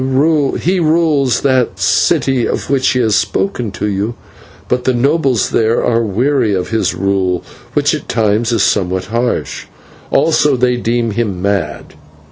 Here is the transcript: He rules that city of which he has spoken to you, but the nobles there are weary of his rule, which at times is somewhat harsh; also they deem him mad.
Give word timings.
He 0.59 0.79
rules 0.79 1.41
that 1.41 1.79
city 1.79 2.47
of 2.47 2.71
which 2.71 2.87
he 2.87 2.99
has 3.01 3.15
spoken 3.15 3.69
to 3.73 3.85
you, 3.85 4.15
but 4.67 4.85
the 4.85 4.95
nobles 4.95 5.51
there 5.51 5.85
are 5.85 6.01
weary 6.03 6.55
of 6.55 6.71
his 6.71 6.95
rule, 6.95 7.43
which 7.73 7.93
at 7.93 8.09
times 8.09 8.51
is 8.51 8.63
somewhat 8.63 9.05
harsh; 9.13 9.65
also 10.09 10.55
they 10.57 10.75
deem 10.77 11.11
him 11.11 11.39
mad. 11.39 11.93